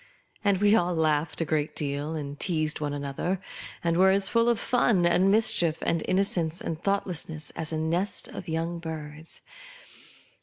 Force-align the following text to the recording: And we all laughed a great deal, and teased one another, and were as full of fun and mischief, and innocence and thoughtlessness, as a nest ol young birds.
And 0.43 0.57
we 0.57 0.75
all 0.75 0.95
laughed 0.95 1.41
a 1.41 1.45
great 1.45 1.75
deal, 1.75 2.15
and 2.15 2.39
teased 2.39 2.79
one 2.79 2.91
another, 2.91 3.39
and 3.83 3.97
were 3.97 4.09
as 4.09 4.29
full 4.29 4.49
of 4.49 4.57
fun 4.59 5.05
and 5.05 5.29
mischief, 5.29 5.77
and 5.83 6.01
innocence 6.07 6.59
and 6.59 6.81
thoughtlessness, 6.83 7.51
as 7.51 7.71
a 7.71 7.77
nest 7.77 8.27
ol 8.33 8.41
young 8.47 8.79
birds. 8.79 9.41